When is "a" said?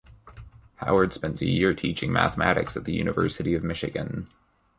1.43-1.45